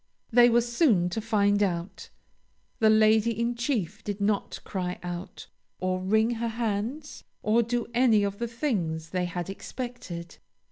[0.31, 2.09] They were soon to find out.
[2.79, 5.45] The Lady in Chief did not cry out,
[5.79, 10.37] or wring her hands, or do any of the things they had expected.